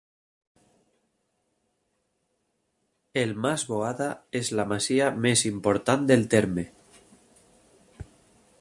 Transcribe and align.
El 3.23 3.35
Mas 3.45 3.67
Boada 3.73 4.09
és 4.41 4.51
la 4.61 4.65
Masia 4.73 5.11
més 5.27 5.47
important 5.51 6.09
del 6.13 6.29
terme. 6.37 6.65